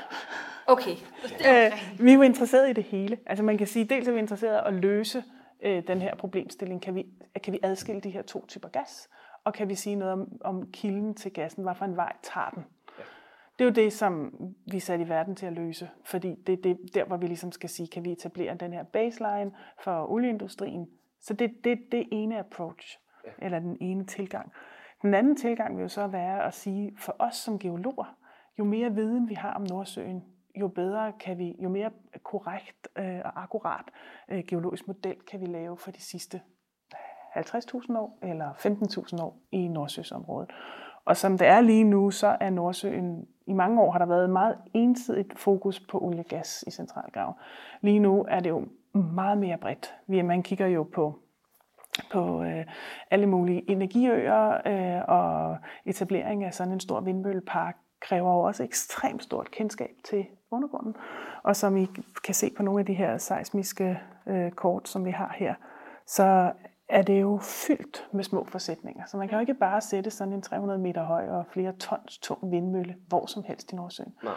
[0.66, 0.96] Okay.
[1.24, 3.18] Øh, vi er jo interesseret i det hele.
[3.26, 5.24] Altså man kan sige, dels er vi interesseret i at løse
[5.62, 6.82] øh, den her problemstilling.
[6.82, 7.06] Kan vi,
[7.42, 9.08] kan vi adskille de her to typer gas?
[9.44, 11.64] Og kan vi sige noget om, om kilden til gassen?
[11.64, 12.64] Hvad for en vej tager den?
[13.58, 14.34] Det er jo det, som
[14.66, 17.26] vi er sat i verden til at løse, fordi det er det, der, hvor vi
[17.26, 19.50] ligesom skal sige, kan vi etablere den her baseline
[19.84, 20.88] for olieindustrien.
[21.20, 23.44] Så det er det, det ene approach ja.
[23.44, 24.52] eller den ene tilgang.
[25.02, 28.16] Den anden tilgang vil jo så være at sige, for os som geologer,
[28.58, 30.24] jo mere viden vi har om Nordsøen,
[30.60, 31.90] jo bedre kan vi, jo mere
[32.22, 33.84] korrekt øh, og akkurat
[34.28, 36.40] øh, geologisk model kan vi lave for de sidste
[37.36, 40.50] 50.000 år eller 15.000 år i Nordsøsområdet.
[41.04, 44.30] Og som det er lige nu, så er Nordsøen, i mange år har der været
[44.30, 47.34] meget ensidigt fokus på olie og gas i centralgraven.
[47.80, 49.94] Lige nu er det jo meget mere bredt.
[50.06, 51.18] Man kigger jo på
[52.12, 52.64] på øh,
[53.10, 59.22] alle mulige energiøer, øh, og etablering af sådan en stor vindmøllepark kræver jo også ekstremt
[59.22, 60.96] stort kendskab til undergrunden.
[61.42, 61.86] Og som I
[62.24, 65.54] kan se på nogle af de her seismiske øh, kort, som vi har her,
[66.06, 66.52] så
[66.88, 69.06] er det jo fyldt med små forsætninger.
[69.06, 72.18] Så man kan jo ikke bare sætte sådan en 300 meter høj og flere tons
[72.18, 74.14] tung vindmølle hvor som helst i Nordsøen.
[74.22, 74.34] Nej.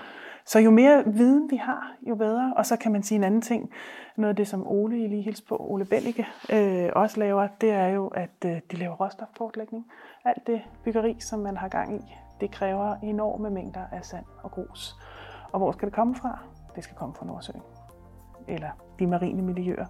[0.52, 2.54] Så jo mere viden vi har, jo bedre.
[2.58, 3.70] Og så kan man sige en anden ting.
[4.18, 7.72] Noget af det, som Ole, I lige hilser på, Ole Bellige, øh, også laver, det
[7.72, 9.86] er jo, at øh, de laver råstofkortlægning.
[10.26, 14.52] Alt det byggeri, som man har gang i, det kræver enorme mængder af sand og
[14.52, 14.96] grus.
[15.52, 16.40] Og hvor skal det komme fra?
[16.76, 17.62] Det skal komme fra Nordsøen.
[18.48, 19.86] Eller de marine miljøer.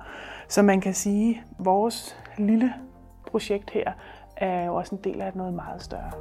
[0.47, 2.73] Så man kan sige, at vores lille
[3.27, 3.91] projekt her
[4.37, 6.11] er jo også en del af noget meget større.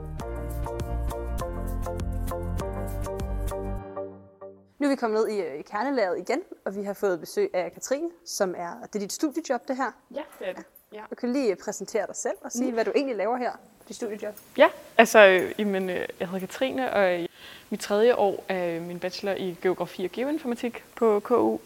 [4.81, 7.51] Nu er vi kommet ned i, øh, i kernelaget igen, og vi har fået besøg
[7.55, 9.93] af Katrine, som er, det er dit studiejob det her?
[10.15, 10.65] Ja, det er det.
[10.93, 11.01] Ja.
[11.11, 12.75] Du kan lige præsentere dig selv og sige, mm.
[12.75, 14.35] hvad du egentlig laver her på dit studiejob.
[14.59, 17.29] Ja, altså, øh, jamen, øh, jeg hedder Katrine, og
[17.71, 21.59] mit tredje år er min bachelor i geografi og geoinformatik på KU.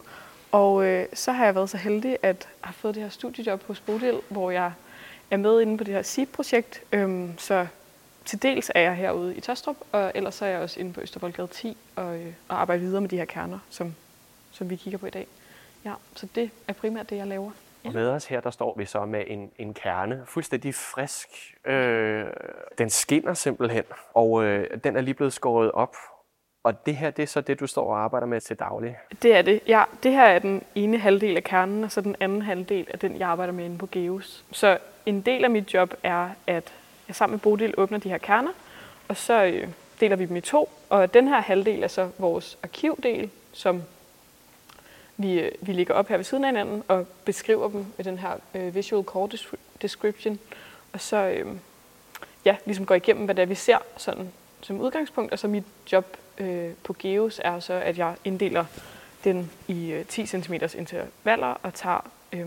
[0.52, 3.80] Og øh, så har jeg været så heldig at have fået det her studiejob hos
[3.80, 4.72] Bodil, hvor jeg
[5.30, 6.82] er med inde på det her SIP-projekt.
[6.92, 7.66] Øhm, så
[8.24, 11.48] til dels er jeg herude i Tostrup, og ellers er jeg også inde på Østervoldgade
[11.48, 13.94] 10 og, øh, og arbejder videre med de her kerner, som,
[14.52, 15.26] som vi kigger på i dag.
[15.84, 17.50] Ja, så det er primært det, jeg laver.
[17.84, 17.90] Ja.
[17.90, 21.28] Med os her, der står vi så med en, en kerne, fuldstændig frisk.
[21.64, 22.24] Øh,
[22.78, 23.84] den skinner simpelthen,
[24.14, 25.96] og øh, den er lige blevet skåret op.
[26.62, 28.96] Og det her, det er så det, du står og arbejder med til daglig?
[29.22, 29.60] Det er det.
[29.66, 32.96] Ja, det her er den ene halvdel af kernen, og så den anden halvdel er
[32.96, 34.44] den, jeg arbejder med inde på Geos.
[34.52, 36.72] Så en del af mit job er, at
[37.08, 38.52] jeg sammen med Bodil åbner de her kerner,
[39.08, 39.68] og så øh,
[40.00, 40.70] deler vi dem i to.
[40.88, 43.82] Og den her halvdel er så vores arkivdel, som
[45.16, 48.18] vi, øh, vi ligger op her ved siden af hinanden og beskriver dem med den
[48.18, 49.28] her øh, visual core
[49.82, 50.38] description.
[50.92, 51.46] Og så øh,
[52.44, 55.32] ja, ligesom går igennem, hvad det er, vi ser sådan, som udgangspunkt.
[55.32, 58.64] Og så mit job øh, på Geos er så, at jeg inddeler
[59.24, 62.46] den i øh, 10 cm intervaller og tager, øh,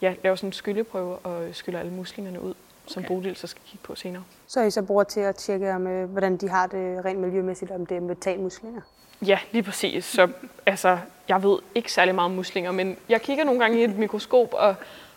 [0.00, 2.54] ja, laver sådan en skylleprøve og skyller alle muslingerne ud,
[2.86, 2.92] okay.
[2.92, 4.24] som Bodil så skal kigge på senere.
[4.46, 7.70] Så I så bruger til at tjekke, om, øh, hvordan de har det rent miljømæssigt,
[7.70, 8.80] om det er metalmuslinger?
[9.26, 10.04] Ja, lige præcis.
[10.04, 10.28] Så
[10.66, 13.98] altså, jeg ved ikke særlig meget om muslinger, men jeg kigger nogle gange i et
[13.98, 14.74] mikroskop og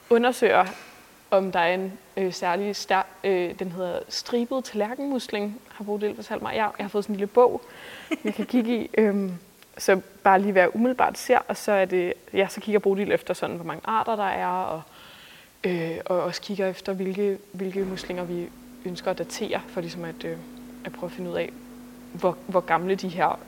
[0.09, 0.65] undersøger,
[1.31, 6.41] om der er en øh, særlig stær, øh, den hedder stribet tallerkenmusling, har Bodil fortalt
[6.41, 6.55] mig.
[6.55, 7.61] Jeg, jeg har fået sådan en lille bog,
[8.23, 8.89] jeg kan kigge i.
[8.97, 9.33] Øhm,
[9.77, 13.33] så bare lige jeg umiddelbart ser, og så, er det, ja, så kigger Bodil efter
[13.33, 14.81] sådan, hvor mange arter der er, og,
[15.63, 18.49] øh, og også kigger efter, hvilke, hvilke muslinger vi
[18.85, 20.37] ønsker at datere, for ligesom at, øh,
[20.85, 21.53] at prøve at finde ud af,
[22.13, 23.39] hvor, hvor gamle de her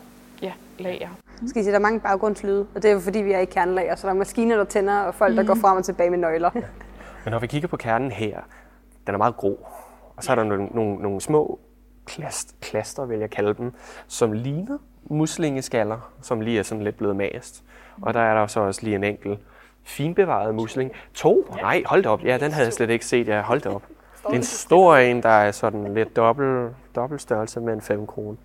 [0.42, 1.10] ja, lag er.
[1.48, 3.46] Skal I sige, der er mange baggrundslyde, og det er jo fordi, vi er i
[3.46, 5.48] kernelager, så der er maskiner, der tænder, og folk, der mm.
[5.48, 6.50] går frem og tilbage med nøgler.
[7.24, 8.40] Men når vi kigger på kernen her,
[9.08, 9.68] den er meget grå,
[10.16, 11.60] og så er der nogle, nogle, nogle små
[12.06, 13.74] klast, klaster, vil jeg kalde dem,
[14.08, 17.64] som ligner muslingeskaller, som lige er sådan lidt blevet mast.
[18.02, 19.40] Og der er der så også lige en enkelt
[19.84, 20.92] finbevaret musling.
[21.14, 21.48] To?
[21.62, 22.24] Nej, hold op.
[22.24, 23.28] Ja, den havde jeg slet ikke set.
[23.28, 23.84] Ja, hold op.
[24.18, 28.08] Det er en stor en, der er sådan lidt dobbelt, dobbelt størrelse med en 5
[28.08, 28.38] kroner.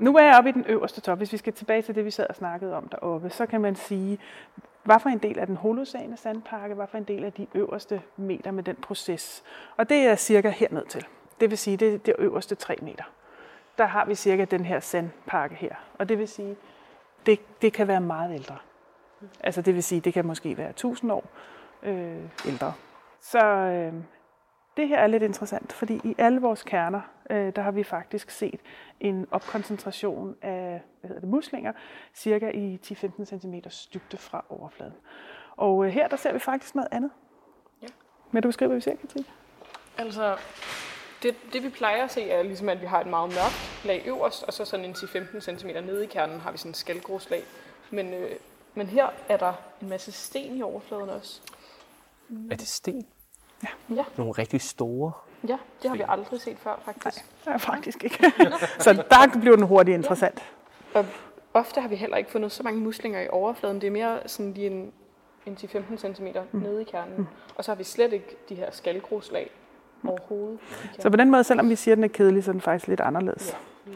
[0.00, 1.18] Nu er jeg oppe i den øverste top.
[1.18, 3.76] Hvis vi skal tilbage til det, vi sad og snakkede om deroppe, så kan man
[3.76, 4.18] sige,
[4.84, 8.02] hvad for en del af den holosane sandpakke, hvad for en del af de øverste
[8.16, 9.42] meter med den proces.
[9.76, 11.06] Og det er cirka herned til.
[11.40, 13.04] Det vil sige, det er det øverste 3 meter.
[13.78, 15.74] Der har vi cirka den her sandpakke her.
[15.98, 16.56] Og det vil sige,
[17.26, 18.56] det, det kan være meget ældre.
[19.40, 21.24] Altså det vil sige, det kan måske være 1000 år
[21.82, 22.72] øh, ældre.
[23.20, 23.92] Så øh,
[24.76, 28.30] det her er lidt interessant, fordi i alle vores kerner, øh, der har vi faktisk
[28.30, 28.60] set
[29.00, 31.72] en opkoncentration af hvad hedder det, muslinger,
[32.14, 33.54] cirka i 10-15 cm
[33.94, 34.94] dybde fra overfladen.
[35.56, 37.10] Og øh, her der ser vi faktisk noget andet.
[37.82, 37.86] Ja.
[38.30, 39.24] Men du beskrive, hvad vi ser, Katrine?
[39.98, 40.36] Altså,
[41.22, 44.02] det, det vi plejer at se er ligesom, at vi har et meget mørkt lag
[44.06, 47.42] øverst, og så sådan en 10-15 cm nede i kernen har vi sådan en skaldgråslag.
[47.90, 48.30] Men, øh,
[48.74, 51.40] men her er der en masse sten i overfladen også.
[52.50, 53.06] Er det sten?
[53.62, 53.94] Ja.
[53.94, 54.04] ja.
[54.16, 55.12] Nogle rigtig store
[55.48, 57.24] Ja, det har vi aldrig set før, faktisk.
[57.46, 58.32] Nej, faktisk ikke.
[58.84, 60.42] så der bliver den hurtigt interessant.
[60.94, 60.98] Ja.
[60.98, 61.06] Og
[61.54, 63.80] ofte har vi heller ikke fundet så mange muslinger i overfladen.
[63.80, 64.92] Det er mere sådan lige en,
[65.46, 66.60] en 10-15 cm mm.
[66.60, 67.16] nede i kernen.
[67.16, 67.26] Mm.
[67.56, 69.50] Og så har vi slet ikke de her skalgroslag
[70.08, 70.58] overhovedet.
[70.98, 72.88] Så på den måde, selvom vi siger, at den er kedelig, så er den faktisk
[72.88, 73.56] lidt anderledes.
[73.86, 73.92] Ja.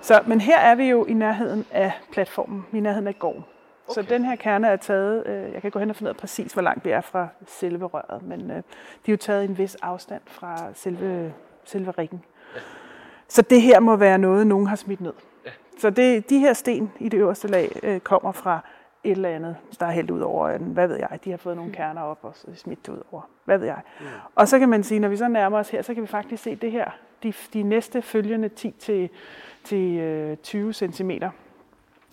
[0.00, 3.44] Så, men her er vi jo i nærheden af platformen, i nærheden af gården.
[3.88, 4.02] Okay.
[4.02, 6.16] Så den her kerne er taget, øh, jeg kan gå hen og finde ud af
[6.16, 8.62] præcis, hvor langt vi er fra selve røret, men øh, de
[9.06, 11.32] er jo taget i en vis afstand fra selve,
[11.64, 12.24] selve riggen.
[12.54, 12.60] Ja.
[13.28, 15.12] Så det her må være noget, nogen har smidt ned.
[15.44, 15.50] Ja.
[15.78, 18.60] Så det, de her sten i det øverste lag øh, kommer fra
[19.06, 21.68] et eller andet, der er hældt ud over hvad ved jeg, de har fået nogle
[21.68, 21.74] mm.
[21.74, 23.80] kerner op og så smidt det ud over, hvad ved jeg.
[24.00, 24.06] Mm.
[24.34, 26.42] Og så kan man sige, når vi så nærmer os her, så kan vi faktisk
[26.42, 26.90] se det her,
[27.22, 29.10] de, de næste følgende 10 til,
[29.64, 31.30] til øh, 20 centimeter,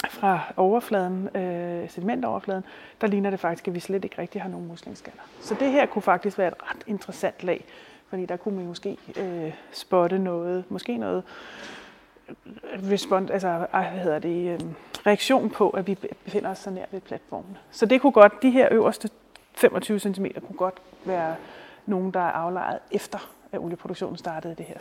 [0.10, 2.64] fra overfladen, øh, sedimentoverfladen,
[3.02, 5.22] der ligner det faktisk, at vi slet ikke rigtig har nogen muslingsskaller.
[5.42, 7.66] Så det her kunne faktisk være et ret interessant lag,
[8.08, 11.24] fordi der kunne man måske øh, spotte noget, måske noget
[12.30, 14.60] øh, respond, altså, hvad hedder det, øh,
[15.06, 17.58] reaktion på, at vi befinder os så nær ved platformen.
[17.72, 19.10] Så det kunne godt, de her øverste
[19.56, 21.36] 25 cm kunne godt være
[21.86, 24.78] nogen, der er aflejret efter, at olieproduktionen startede det her.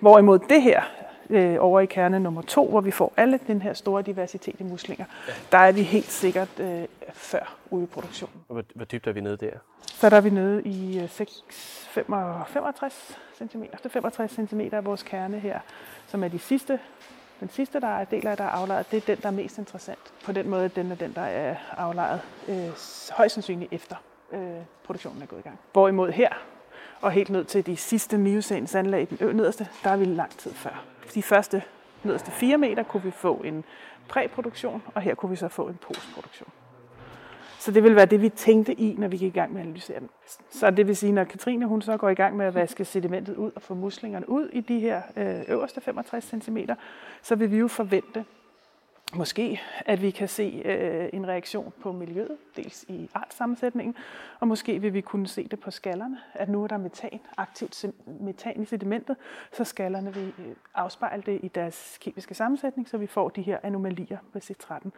[0.00, 0.82] Hvorimod det her,
[1.30, 4.62] øh, over i kerne nummer to, hvor vi får alle den her store diversitet i
[4.62, 5.32] muslinger, ja.
[5.52, 8.44] der er vi helt sikkert øh, før olieproduktionen.
[8.46, 9.50] Hvor, hvor dybt er vi nede der?
[9.86, 11.44] Så der er vi nede i øh, 6,
[11.90, 13.62] 65 cm.
[13.62, 15.60] Det er 65 cm af vores kerne her,
[16.06, 16.78] som er de sidste
[17.40, 19.58] den sidste der er del af, der er aflejret, det er den, der er mest
[19.58, 19.98] interessant.
[20.24, 22.68] På den måde, den er den, der er aflejret øh,
[23.10, 23.96] højst sandsynligt efter
[24.32, 24.40] øh,
[24.84, 25.58] produktionen er gået i gang.
[25.72, 26.28] Hvorimod her,
[27.00, 30.04] og helt ned til de sidste miocæns anlag i den ø nederste, der er vi
[30.04, 30.84] lang tid før.
[31.14, 31.62] De første
[32.02, 33.64] nederste 4 meter kunne vi få en
[34.08, 36.48] præproduktion, og her kunne vi så få en postproduktion.
[37.66, 39.66] Så det vil være det, vi tænkte i, når vi gik i gang med at
[39.66, 40.08] analysere den.
[40.50, 43.36] Så det vil sige, når Katrine hun så går i gang med at vaske sedimentet
[43.36, 46.58] ud og få muslingerne ud i de her øh, øverste 65 cm,
[47.22, 48.24] så vil vi jo forvente,
[49.14, 53.94] Måske, at vi kan se øh, en reaktion på miljøet, dels i artsammensætningen,
[54.40, 57.84] og måske vil vi kunne se det på skallerne, at nu er der metan, aktivt
[58.20, 59.16] metan i sedimentet,
[59.52, 63.58] så skallerne vil øh, afspejle det i deres kemiske sammensætning, så vi får de her
[63.62, 64.88] anomalier med C13.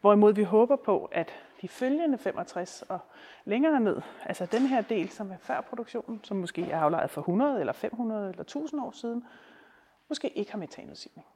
[0.00, 1.32] Hvorimod vi håber på, at
[1.64, 2.98] de følgende 65 og
[3.44, 7.20] længere ned, altså den her del, som er før produktionen, som måske er aflejet for
[7.20, 9.24] 100 eller 500 eller 1000 år siden,
[10.08, 11.26] måske ikke har metanudsivning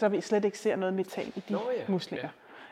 [0.00, 1.82] så vi slet ikke ser noget metan i de Nå, ja.
[1.88, 2.28] muslinger.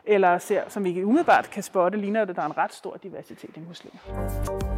[0.07, 0.15] Ja.
[0.15, 2.73] Eller ser, som vi ikke umiddelbart kan spotte, ligner det, at der er en ret
[2.73, 4.78] stor diversitet i muslinger.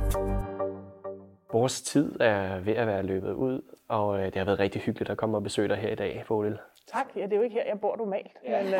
[1.52, 5.10] Vores tid er ved at være løbet ud, og øh, det har været rigtig hyggeligt
[5.10, 6.58] at komme og besøge dig her i dag, Bodil.
[6.86, 7.06] Tak.
[7.16, 8.32] Ja, det er jo ikke her, jeg bor normalt.
[8.48, 8.70] Men uh,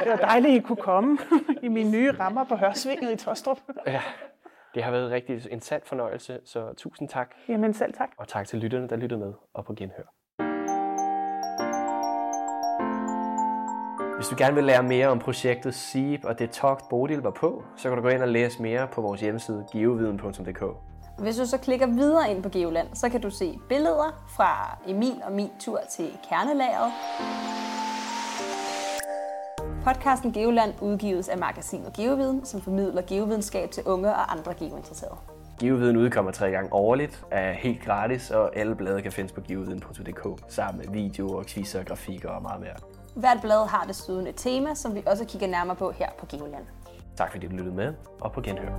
[0.00, 1.18] det var dejligt, at I kunne komme
[1.62, 3.58] i mine nye rammer på Hørsvinget i Tostrup.
[3.86, 4.00] Ja,
[4.74, 7.34] det har været rigtig en sand fornøjelse, så tusind tak.
[7.48, 8.08] Jamen selv tak.
[8.18, 10.04] Og tak til lytterne, der lyttede med, og på genhør.
[14.16, 17.64] Hvis du gerne vil lære mere om projektet SEEP og det togt Bodil var på,
[17.76, 20.93] så kan du gå ind og læse mere på vores hjemmeside geoviden.dk.
[21.18, 25.22] Hvis du så klikker videre ind på Geoland, så kan du se billeder fra Emil
[25.26, 26.92] og min tur til kernelageret.
[29.84, 35.16] Podcasten Geoland udgives af magasinet Geoviden, som formidler geovidenskab til unge og andre geointeresserede.
[35.60, 40.44] Geoviden udkommer tre gange årligt, er helt gratis, og alle blade kan findes på geoviden.dk
[40.48, 42.76] sammen med videoer, quizzer, grafikker og meget mere.
[43.16, 46.64] Hvert blad har desuden et tema, som vi også kigger nærmere på her på Geoland.
[47.16, 48.72] Tak fordi du lyttede med, og på genhør.